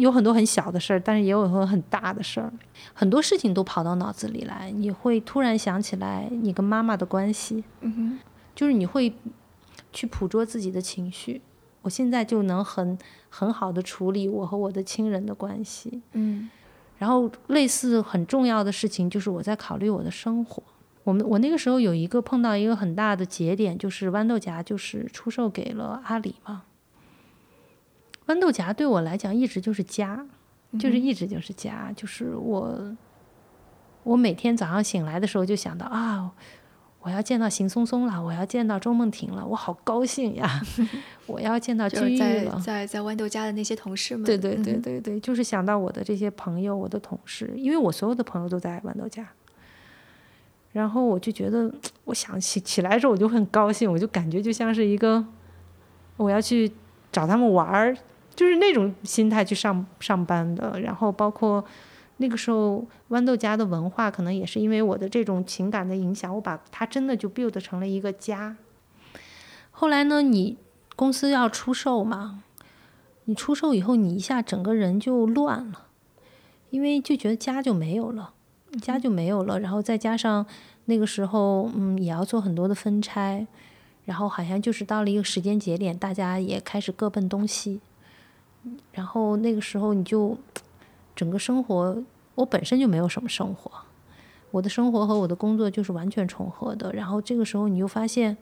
[0.00, 2.52] 有很多很小的事儿，但是也有很多很大的事儿，
[2.92, 8.18] 很多事情都跑到脑子里来，你会突然想起来你跟妈妈的关系，嗯哼，
[8.54, 9.12] 就是你会
[9.92, 11.42] 去捕捉自己的情绪。
[11.82, 12.98] 我现在就能很
[13.30, 16.50] 很好的处理我和我的亲人的关系，嗯，
[16.98, 20.62] 然后类似很重要的事情就是我在考虑我的生活。
[21.04, 26.64] 我们我那个时候有一个碰到一个很大的节点，就是豌豆荚就是出售给了阿里嘛。
[28.30, 30.24] 豌豆荚对我来讲一直就是家，
[30.78, 32.96] 就是一直就是家，就是我
[34.04, 36.30] 我每天早上醒来的时候就想到啊。
[37.02, 40.60] 我要见到邢松松了，我要见到周梦婷了，我好高兴呀！
[41.26, 49.24] 我要见到君玉了，在在豌豆荚的那些同事们，对对对对对，就是想到我的这些朋友，我的同事，因为我所有的朋友都在豌豆荚，
[50.72, 51.72] 然后我就觉得，
[52.04, 55.24] 我想起起来之后我就很高兴，我就感觉就像是一个
[56.18, 56.70] 我要去
[57.10, 57.96] 找他们玩儿，
[58.34, 61.64] 就是那种心态去上上班的，然后包括。
[62.22, 68.58] 那个时候，豌豆荚的文化可能也是因为我的这种情感的影响，我把它真的就 build 成了一个家。
[69.70, 70.58] 后来呢，你
[70.96, 72.42] 公司要出售嘛，
[73.24, 75.86] 你出售以后，你一下整个人就乱了，
[76.68, 78.34] 因为就觉得家就没有了，
[78.82, 79.58] 家就没有了。
[79.58, 80.44] 然后再加上
[80.84, 83.46] 那个时候，嗯，也要做很多的分拆，
[84.04, 87.80] 然后好像就是到了一个时间节点，大家也开始各奔东西。
[88.92, 90.36] 然后那个时候你就。
[91.16, 92.02] 整个生活，
[92.34, 93.70] 我本身就没有什么生活，
[94.52, 96.90] 我的生活和我的工作就是完全重合的。
[96.94, 98.34] 然后这个时候，你又发现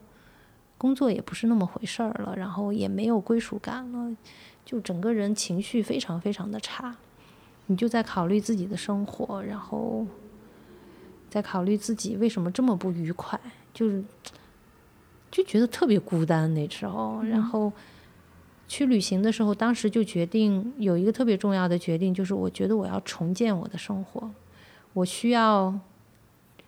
[0.76, 4.16] 工作也不是那么回事儿了，然后也没有归属感了，
[4.64, 6.94] 就整个人情绪非常非常的差。
[7.66, 10.06] 你就在考虑自己的生活，然后
[11.28, 13.40] 在考虑自己为什么这么不愉快，
[13.74, 14.04] 就是
[15.32, 17.72] 就觉得特别孤单那时候，然后。
[18.68, 24.30] 去旅行的时候，当时就决定有一个特别重要的决定，就是我觉得我要重建我的生活，
[24.92, 25.74] 我需要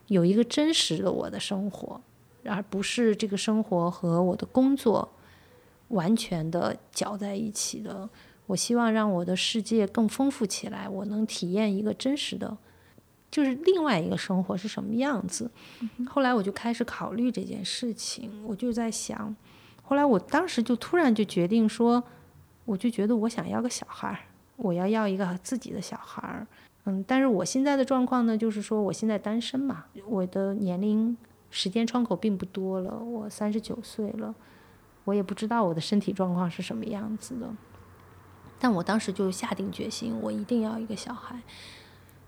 [0.07, 2.01] 有一个真实的我的生活，
[2.45, 5.07] 而不是这个生活和我的工作
[5.89, 8.09] 完全的搅在一起的。
[8.47, 12.57] 我希望让我的世界更丰富起来，我能体验一个真实的，
[13.31, 15.51] 就是另外一个生活是什么样子。
[16.09, 19.37] 后来我就开始考虑这件事情，我就在想。
[19.90, 22.00] 后来我当时就突然就决定说，
[22.64, 24.18] 我就觉得我想要个小孩儿，
[24.55, 26.46] 我要要一个自己的小孩儿。
[26.85, 31.16] 嗯，但是我现在的状况呢，就是说我现在单身嘛，我的年龄
[31.50, 34.33] 时间窗口并不多了，我三十九岁了，
[35.03, 37.48] 我也不知道我的身体状况是什么样子的。
[38.61, 41.37] 但我当时就下定决心，我一定要一个小孩。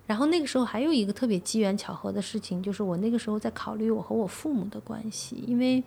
[0.08, 5.84] 然后那个时候还有一个特别机缘巧合的事情，就是我那个时候在考虑我和我父母的关系，因为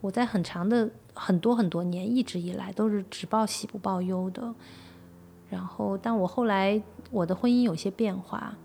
[0.00, 0.90] 我在很长的。
[1.14, 4.54] 很多很多年，一直以来都是只报喜不报忧的。
[5.48, 8.56] 然后，但我后来我的婚姻有些变化，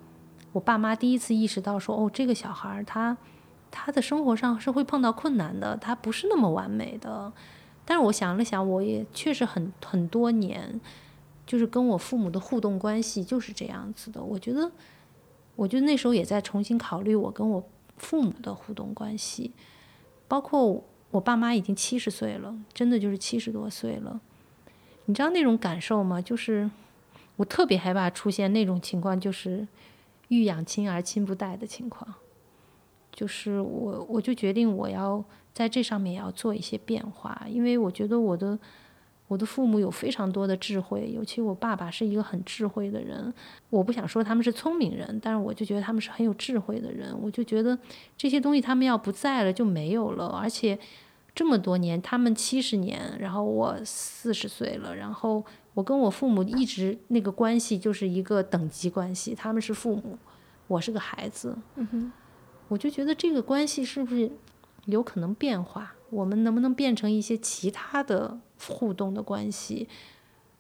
[0.52, 3.16] 我爸妈第一次意识到说：“哦，这个小孩他
[3.70, 7.32] 他的生活上是会碰到困难的，他不是那么完美的。”
[7.86, 10.82] 但是我想了想，我也确实很很多年，
[11.46, 14.24] 就是跟我父母的互动关系就是这样子的。
[14.24, 14.72] 我觉得，
[15.56, 17.64] 我觉得那时候也在重新考虑我跟我
[17.98, 19.54] 父母的互动关系，
[20.28, 20.84] 包括。
[21.12, 24.20] 我爸妈已经七十岁了，真的就是七十多岁了。
[25.06, 26.22] 你知道那种感受吗？
[26.22, 26.70] 就是
[27.36, 29.68] 我特别害怕出现那种情况，就是
[30.28, 32.14] 欲养亲而亲不待的情况。
[33.12, 38.58] 就是我，我就决定我要在这上面要做一些变化，因为我觉得我的
[39.30, 43.32] 我的父母有非常多的智慧，尤其我爸爸是一个很智慧的人。
[43.70, 47.16] 我不想说他们是聪明人，但是我就觉得他们是很有智慧的人。
[47.22, 47.78] 我就觉得
[48.18, 50.26] 这些东西他们要不在了就没有了。
[50.30, 50.78] 而且
[51.36, 60.18] 这么多年，他们七十年，然后我四十岁了，然后我跟我父母一直那个关系就是一个等级关系，他们是父母，
[60.66, 61.56] 我是个孩子。
[61.76, 62.12] 嗯哼，
[62.68, 64.32] 我就觉得这个关系是不是
[64.86, 65.94] 有可能变化？
[66.10, 68.40] 我们能不能变成一些其他的？
[68.68, 69.88] 互动的关系，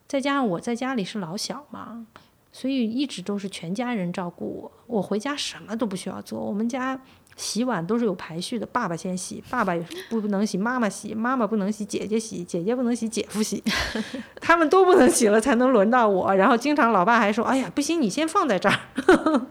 [0.08, 2.08] 再加上我在家里是老小嘛，
[2.52, 4.72] 所以一直都是全家人照顾我。
[4.88, 7.00] 我回家什么都不需要做，我们家
[7.36, 9.74] 洗碗都是有排序的，爸爸先洗，爸爸
[10.10, 13.64] 不能洗，妈妈洗，妈妈不能洗，姐姐洗，姐姐不能洗，姐夫洗，
[14.42, 16.36] 他们都不能洗了才能轮到我。
[16.36, 18.80] 然后经常老爸还说：“哎呀，不行，你先放在这儿。”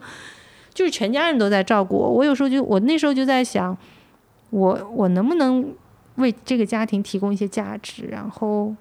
[0.75, 2.11] 就是全家人都在照顾我。
[2.11, 3.77] 我有时候就我那时候就在想，
[4.51, 5.73] 我我能不能？
[6.19, 8.75] 为这个家庭提供一些价值，然后，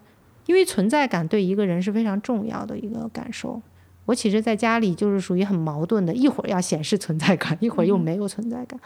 [0.46, 3.62] 因为存在感对一个人是非常重要的一个感受。
[4.06, 8.80] 我其实在家里就是属于很矛盾的，一会儿要显示存在感，一会儿又没有存在感，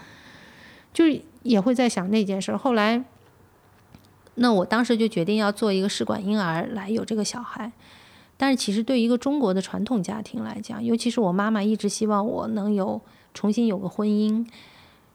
[0.91, 1.05] 就
[1.43, 2.55] 也会在想那件事。
[2.55, 3.03] 后来，
[4.35, 7.71] 那我当时就决定要做一个试管婴儿来有这个小孩。
[8.35, 12.99] 但是其实对一个中国的传统家庭来讲，尤其是我妈妈一直希望我能有
[13.35, 14.43] 重新有个婚姻，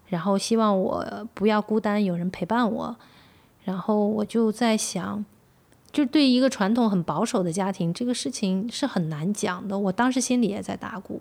[0.07, 2.97] 然后希望我不要孤单，有人陪伴我。
[3.67, 5.25] 然后我就在想，
[5.91, 9.77] 就对一个传统很保守的家庭，这个事情是很难讲的。
[9.77, 11.21] 我当时心里也在打鼓。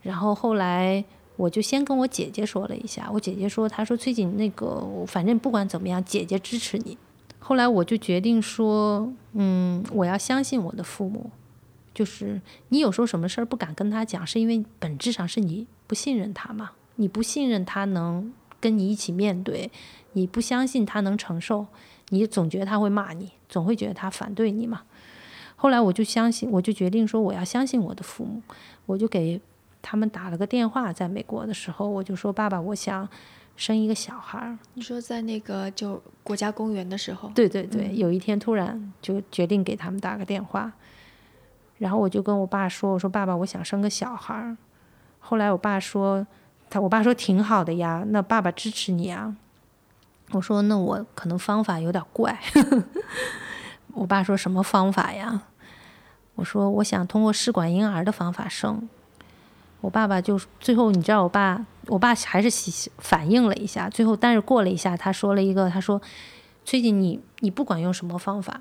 [0.00, 1.04] 然后后来
[1.36, 6.96] 我就先跟我姐姐说了一下，我姐姐说，她说崔锦那个，反正不管怎么样，姐姐支持你。
[7.38, 11.30] 后来我就决定说，嗯，我要相信我的父母。
[11.92, 16.70] 就是你有时候什么事儿不敢跟他讲，是因为本质上是你不信任他嘛？
[16.96, 19.70] 你不信任他能跟你一起面对。
[20.12, 21.66] 你不相信他能承受，
[22.08, 24.82] 你总觉得他会骂你，总会觉得他反对你嘛。
[25.54, 28.40] 后来我就相信，我就决定说我要相信我的父母，
[28.86, 29.40] 我就给
[29.82, 30.92] 他们打了个电话。
[30.92, 33.08] 在美国的时候，我就说爸爸，我想
[33.56, 34.58] 生一个小孩儿。
[34.74, 37.28] 你说在那个就国家公园的时候？
[37.34, 40.72] 对对对，有一天突然就决定给他们打个电话，
[41.78, 44.56] 然后我就跟我爸说，我说爸爸，我想生个小孩儿。
[45.18, 46.26] 后来我爸说，
[46.70, 49.36] 他我爸说挺好的呀，那爸爸支持你啊。
[50.32, 52.38] 我说：“那我可能方法有点怪。
[53.94, 55.42] ”我爸说什么方法呀？
[56.34, 58.86] 我说：“我想通过试管婴儿的方法生。”
[59.80, 62.50] 我爸爸就最后，你知道，我爸，我爸还是
[62.98, 66.02] 反应了一下，最后，但是过了一下，他说了一个：“他说，
[66.64, 68.60] 崔姐，你你不管用什么方法，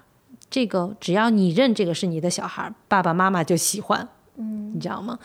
[0.49, 4.07] 这个只要你认这个是你的小孩，爸爸妈妈就喜欢。”
[4.39, 5.19] 嗯，你知道吗？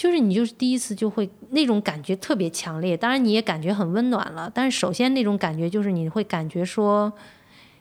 [0.00, 4.50] 就是你就是第一次就会那种感觉特别强烈，当然你也感觉很温暖了。
[4.54, 7.12] 但是首先那种感觉就是你会感觉说，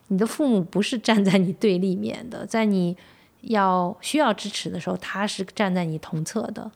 [0.09, 2.97] 你的父母不是站在你对立面的，在你
[3.43, 6.69] 要需要支持的时候，他是站在你同侧的。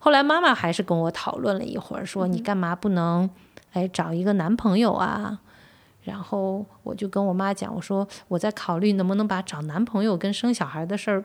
[0.00, 3.30] 后来妈妈还是跟我讨论了一会儿，说你干嘛不能
[3.72, 5.38] 哎找一个男朋友啊？
[6.02, 11.24] 然后我就跟我妈讲，我说我在考虑能不能把找男朋友跟生小孩的事儿。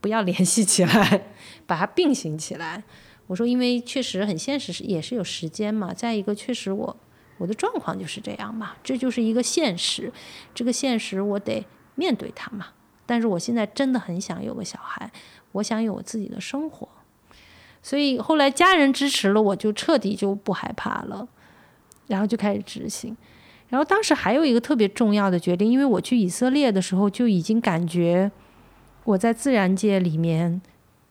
[0.00, 1.26] 不要联系起来，
[1.66, 2.84] 把它并行起来。
[3.26, 5.92] 我说，因为确实很现实，是也是有时间嘛。
[5.92, 6.96] 再一个，确实我
[7.36, 10.10] 我的状况就是这样嘛，这就是一个现实。
[10.54, 12.68] 这个现实我得面对它嘛。
[13.04, 15.10] 但是我现在真的很想有个小孩，
[15.52, 16.88] 我想有我自己的生活。
[17.82, 21.28] 所以后来家人支持了，我就彻底就不害怕了，
[22.06, 23.16] 然后就开始执行。
[23.68, 28.30] 然后当时还有一个特别重要的决定，因为我去以色列的时候就已经感觉。
[29.08, 30.60] 我在自然界里面，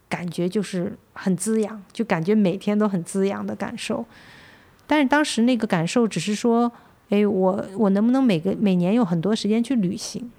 [0.08, 4.06] 感觉就是很滋养，就感觉每天都很滋养的感受。
[4.86, 6.72] 但是当时那个感受只是说，
[7.10, 10.32] 哎，我我能不能每个每年有很多时间去旅行？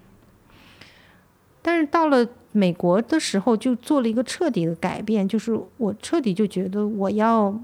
[1.60, 7.60] 但是到了美国的时候，就做了一个彻底的改变，就是我彻底就觉得我要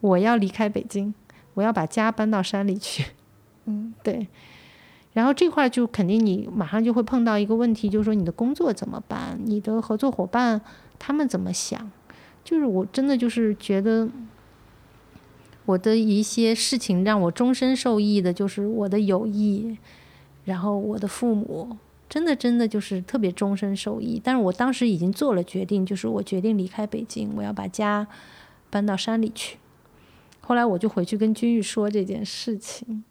[0.00, 1.14] 我要离开北京，
[1.54, 3.04] 我要把家搬到山里去。
[3.66, 4.26] 嗯，对。
[5.16, 9.40] 然后这块就肯定你马上就会碰到一个问题，就是说你的工作怎么办？
[9.42, 10.60] 你的合作伙伴
[10.98, 11.90] 他们怎么想？
[12.44, 14.06] 就是我真的就是觉得
[15.64, 19.78] 我的一些事情让我终身受益的，就是我的友谊，
[20.44, 21.78] 然后我的父母，
[22.10, 24.20] 真的真的就是特别终身受益。
[24.22, 28.06] 但是我当时已经做了决定，就是我决定离开北京，我要把家
[28.68, 29.56] 搬到山里去。
[30.42, 33.02] 后来我就回去跟君玉说这件事情。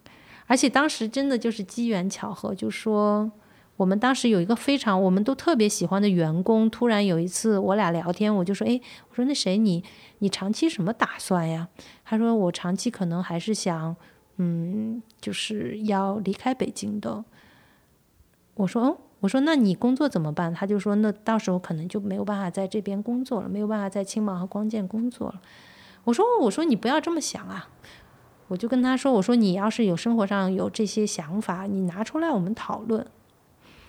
[0.48, 3.32] 而且当时真的就是机缘巧合，就说
[3.78, 8.80] 我们当时有一个非常我们都特别喜欢的员工，突然有一次我俩聊天，我就说，哎，
[9.10, 9.84] 我说那谁你
[10.20, 11.68] 你长期什么打算呀？
[12.04, 13.96] 他说我长期可能还是想，
[14.38, 17.26] 嗯，就是要离开北京的。
[18.54, 20.54] 我说哦，我说那你工作怎么办？
[20.54, 25.42] 他就说那到时候可能就没有办法在这边工作了，没有办法在青芒和光剑工作了。
[26.06, 27.68] 我说我说你不要这么想啊，
[28.48, 33.06] 我就跟他说我说你要是有生活上有这些想法，你拿出来我们讨论。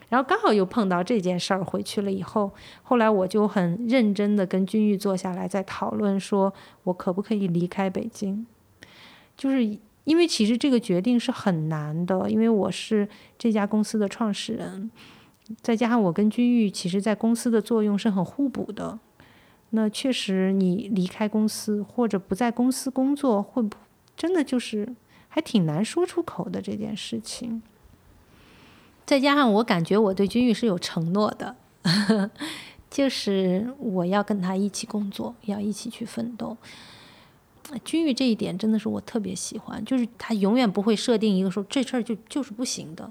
[0.09, 2.53] 然后刚好又碰到这件事儿，回去了以后，
[2.85, 6.55] 后来我就很认真的跟君玉坐下来在讨论，说
[6.85, 8.47] 我可不可以离开北京，
[9.37, 9.65] 就是
[10.05, 14.89] 因为其实这个决定是很难的，因为我是这家公司的创始人，
[15.61, 19.01] 再加上我跟君玉其实在公司的作用是很互补的，
[19.71, 23.77] 那确实你离开公司或者不在公司工作，会不
[24.17, 24.95] 真的就是
[25.29, 27.63] 还挺难说出口的这件事情。
[29.05, 31.55] 再加上我感觉我对君玉是有承诺的，
[32.91, 36.57] 就是我要跟他一起工作，要一起去奋斗。
[37.85, 43.11] 君玉这一点真的是我特别喜欢，就是他永远不会设定一个说这事儿就就是不行的，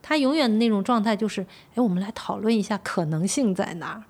[0.00, 1.44] 他永远的那种状态就是，
[1.74, 4.04] 哎，我们来讨论一下可能性在哪儿。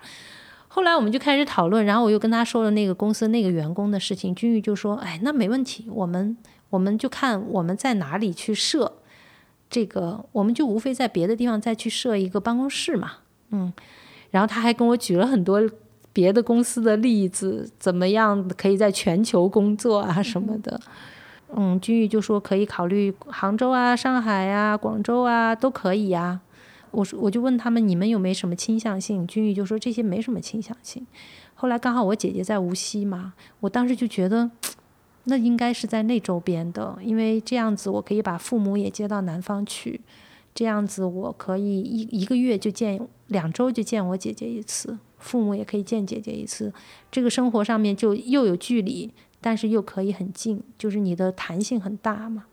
[0.77, 6.37] 后来我们就开始讨论，然后我又跟他说了那个公司那个员工的事情，君玉就说，哎，那没问题，我们
[6.69, 8.93] 我们就看我们在哪里去设。
[9.71, 13.13] 这个我们就无非在别的地方再去设一个办公室嘛，
[13.49, 13.73] 嗯，
[14.29, 15.59] 然后他还跟我举了很多
[16.13, 20.79] 别的公司的例子，怎么样可以在全球工作啊什么的，
[21.55, 26.39] 嗯，君玉就说可以考虑杭州啊、上海啊、广州啊都可以呀。
[26.91, 29.25] 我说我就问他们你们有没有什么倾向性？
[29.27, 31.05] 君玉就说这些没什么倾向性。
[31.55, 34.51] 后来刚好我姐姐在无锡嘛，我当时就觉得。
[35.29, 39.99] 那应该是在那周边的，因为这样子我可以把父母也接到南方去，
[40.55, 46.73] 这样子我可以一一个月就见两周就见我姐姐一次，父母也可以见姐姐一次，
[47.11, 49.11] 这个生活上面就又有距离，
[49.41, 52.45] 但是又可以很近，就是你的弹性很大嘛。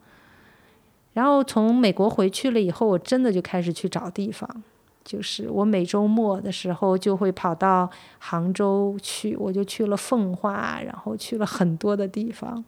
[1.14, 4.62] 然后从美国回去了以后，我真的就开始去找地方。
[5.02, 12.64] 就是我每周末的时候就会跑到杭州去，我就去了奉化，然后去了很多的地方，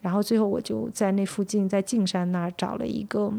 [0.00, 3.32] 然后最后我就在那附近，在径山那儿找了一个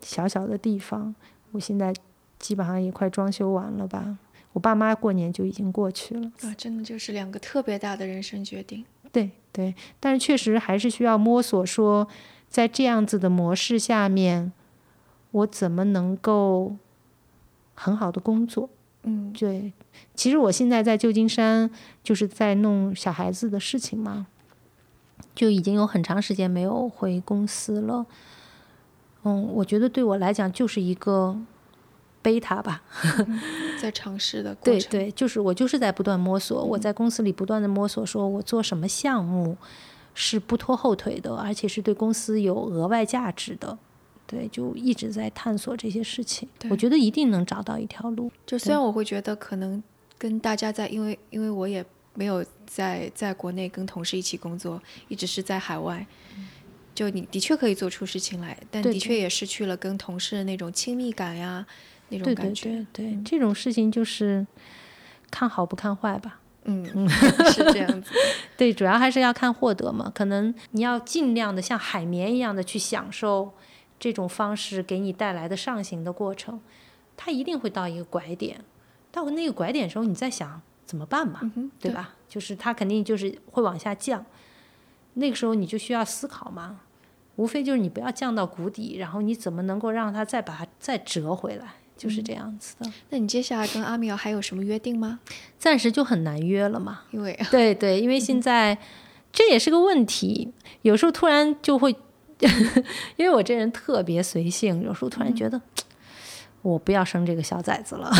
[0.00, 1.14] 小小的地方。
[1.52, 1.92] 我现在
[2.38, 4.16] 基本上也快装修完了吧，
[4.54, 6.32] 我爸妈过年就已经过去了。
[6.40, 8.82] 啊，真的就是两个特别大的人生决定。
[9.12, 12.08] 对对，但是确实还是需要摸索，说
[12.50, 14.52] 在这样子的模式下面，
[15.30, 16.76] 我怎么能够。
[17.82, 18.68] 很好的工作，
[19.04, 19.72] 嗯，对。
[20.14, 21.70] 其实我现在在旧金山，
[22.04, 24.26] 就是在弄小孩子的事情嘛，
[25.34, 28.04] 就已经有很长时间没有回公司了。
[29.22, 31.34] 嗯，我觉得对我来讲就是一个
[32.20, 32.82] 贝塔吧，
[33.80, 34.90] 在尝试的过程。
[34.90, 39.56] 对对，就是我就是在不断摸索，我在公司里不断的摸索，说我做什么项目
[40.14, 43.78] 是不拖后腿的，而且是对公司有额外价值的。
[44.26, 46.48] 对，就一直在探索这些事情。
[46.68, 48.30] 我觉得一定能找到一条路。
[48.46, 49.82] 就虽然我会觉得可能
[50.16, 51.84] 跟大家在，因为因为我也
[52.14, 56.06] 没有在在国内跟同事一起工作，一直是在海外。
[56.94, 61.66] 就你的确可以做出事情来，但的确也失去了跟同事的那种亲密感呀，
[62.10, 62.86] 那种感觉。
[62.92, 64.46] 对对对，这种事情就是
[65.30, 66.39] 看好不看坏吧。
[66.64, 68.12] 嗯，是这样子。
[68.56, 70.10] 对，主要还是要看获得嘛。
[70.14, 73.52] 可能你要尽量的像海绵一样的去享受。
[74.02, 76.58] 这种方式给你带来的上行的过程，
[77.18, 78.64] 它一定会到一个拐点。
[79.12, 81.40] 到那个拐点的时候，你在想怎么办嘛，
[81.78, 82.14] 对吧？
[82.26, 84.24] 就是它肯定就是会往下降。
[85.12, 86.80] 那个时候你就需要思考嘛，
[87.36, 92.90] 无非就是你不要降到谷底，然后你怎么能够让它再把它再折回来，就是这样子的。
[93.10, 95.20] 那你接下来跟阿米尔还有什么约定吗？
[95.58, 98.78] 暂时就很难约了嘛，因为 对对，因为现在
[99.30, 101.94] 这也是个问题，有时候突然就会。
[103.18, 105.60] 因为我这人特别随性，有时候突然觉得
[106.62, 108.10] 我不要生这个小崽子了，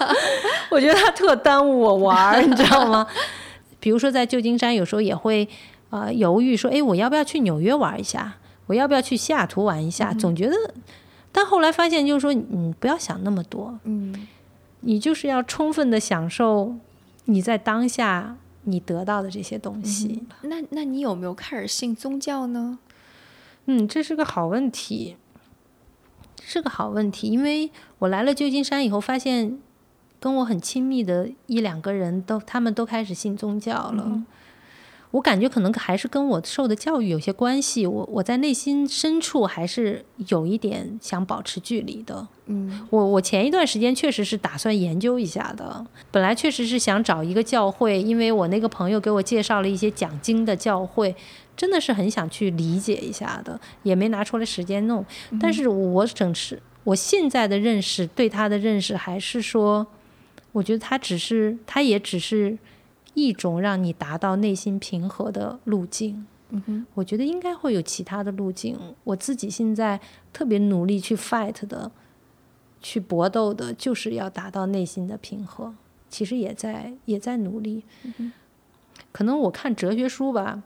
[0.72, 3.06] 我觉得他特耽误我玩儿，你知道吗？
[3.78, 5.46] 比如说在旧金山，有时候也会
[5.90, 8.38] 啊犹豫说，哎，我要不要去纽约玩一下？
[8.64, 10.10] 我要不要去西雅图玩一下？
[10.14, 10.56] 总觉得，
[11.32, 14.26] 但后来发现就是说，你不要想那么多，嗯，
[14.80, 16.74] 你就是要充分的享受
[17.26, 20.24] 你在当下你得到的这些东西。
[20.42, 22.78] 那那你有没有开始信宗教呢？
[23.66, 25.16] 嗯，这是个好问题，
[26.42, 27.28] 是个好问题。
[27.28, 27.70] 因为
[28.00, 29.58] 我来了旧金山以后，发现
[30.18, 34.22] 跟我很亲密的一两个人都，他们都开始信宗教了。
[35.12, 37.86] 我感觉可能还是跟我受的教育有些关系。
[37.86, 42.26] 我我在内心深处还是有一点想保持距离的。
[42.46, 45.84] 嗯，我我前一段时间确实是打算研究一下的。
[46.10, 51.14] 本来确实是想找一个教会，因为我那个朋友给我介绍了一些讲经的教会。
[51.56, 55.04] 真的是很想去理解一下的，也没拿出来时间弄。
[55.38, 59.86] 但是我整是，我现在的认识对他的认识还是说，
[60.52, 62.56] 我觉得他只是，他也只是
[63.14, 66.26] 一种让你达到内心平和的路径。
[66.50, 68.76] 嗯哼，我觉得应该会有其他的路径。
[69.04, 70.00] 我自己现在
[70.32, 71.90] 特别努力去 fight 的，
[72.80, 75.74] 去搏斗的，就是要达到内心的平和。
[76.08, 77.84] 其实也在也在努力。
[79.12, 80.62] 可能我看哲学书吧，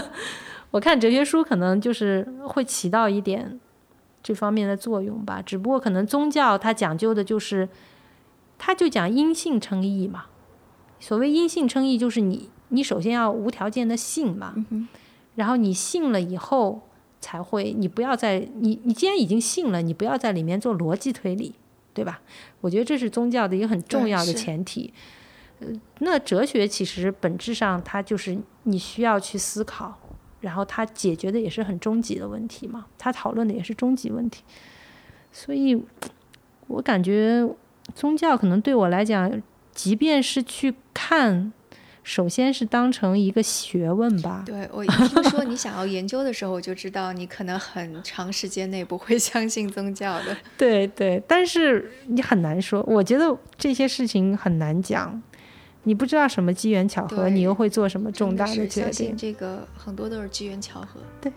[0.70, 3.58] 我看哲学书可能就是会起到一点
[4.22, 5.40] 这方面的作用吧。
[5.40, 7.66] 只不过可能宗教它讲究的就是，
[8.58, 10.26] 它就讲因性称义嘛。
[11.04, 14.54] 所谓因信称义，就是你你首先要无条件的信嘛。
[14.70, 14.88] 嗯，
[15.34, 16.80] 然后你信了以后，
[17.20, 21.52] 才会你不要在你你既然已经信了，你不要在里面做逻辑推理，
[21.92, 22.22] 对吧？
[22.62, 24.94] 我觉得这是宗教的一个很重要的前提。
[25.58, 29.98] 呃，那哲学其实本质上它就是你需要去思考，
[30.40, 34.42] 然后它解决的也是很终极的问题嘛，它讨论的也是终极问题。
[35.30, 35.84] 所以，
[36.68, 37.46] 我感觉
[37.94, 39.30] 宗教可能对我来讲，
[39.72, 40.74] 即便是去
[41.06, 41.52] 看，
[42.02, 44.42] 首先是当成一个学问吧。
[44.46, 50.34] 对我一听说你想要研究的时候，我就知道你可能很长时间内不会相信宗教的。
[50.56, 55.22] 对对，但是你很难说，我觉得这些事情很难讲，
[55.82, 59.16] 你不知道什么机缘巧合，你又会做什么重大的是决相信定。
[59.18, 61.00] 这个很多都是机缘巧合。
[61.20, 61.30] 对。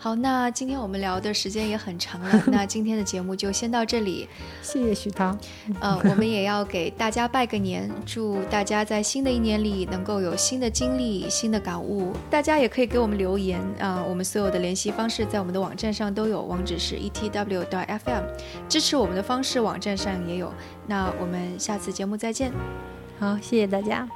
[0.00, 4.28] 好，那今天我们聊的时间也很长了，那今天的节目就先到这里。
[4.62, 5.36] 谢谢徐涛，
[5.80, 12.12] 呃，我们也要给大家拜个年，祝大家在新的一年里能够有新的经历、新的感悟。
[12.30, 18.22] 大家也可以给我们留言啊、我们所有的联系方式在我们的网站上都有，网址是 etw FM，
[18.68, 20.52] 支持我们的方式网站上也有。
[20.86, 22.52] 那我们下次节目再见。
[23.18, 24.08] 好，谢谢大家。